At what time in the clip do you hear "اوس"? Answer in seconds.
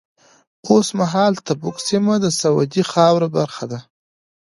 0.67-0.87